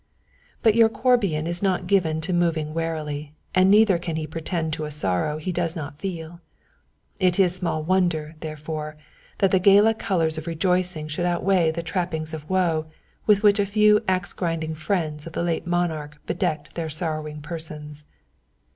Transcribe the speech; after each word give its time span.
But 0.63 0.73
your 0.73 0.89
Corbian 0.89 1.45
is 1.45 1.61
not 1.61 1.85
given 1.85 2.21
to 2.21 2.33
moving 2.33 2.73
warily, 2.73 3.35
and 3.53 3.69
neither 3.69 3.99
can 3.99 4.15
he 4.15 4.25
pretend 4.25 4.73
to 4.73 4.85
a 4.85 4.89
sorrow 4.89 5.37
he 5.37 5.51
does 5.51 5.75
not 5.75 5.99
feel. 5.99 6.41
It 7.19 7.37
is 7.37 7.53
small 7.53 7.83
wonder, 7.83 8.33
therefore, 8.39 8.97
that 9.37 9.51
the 9.51 9.59
gala 9.59 9.93
colours 9.93 10.39
of 10.39 10.47
rejoicing 10.47 11.07
should 11.07 11.27
outweigh 11.27 11.69
the 11.69 11.83
trappings 11.83 12.33
of 12.33 12.49
woe 12.49 12.87
with 13.27 13.43
which 13.43 13.59
a 13.59 13.63
few 13.67 14.03
axe 14.07 14.33
grinding 14.33 14.73
friends 14.73 15.27
of 15.27 15.33
the 15.33 15.43
late 15.43 15.67
monarch 15.67 16.17
bedecked 16.25 16.73
their 16.73 16.89
sorrowing 16.89 17.39
persons. 17.39 18.03